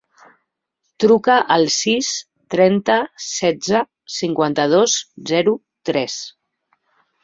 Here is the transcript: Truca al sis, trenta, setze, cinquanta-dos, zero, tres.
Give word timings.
Truca 1.03 1.35
al 1.57 1.65
sis, 1.75 2.09
trenta, 2.55 2.97
setze, 3.29 3.85
cinquanta-dos, 4.19 5.01
zero, 5.35 5.59
tres. 5.93 6.23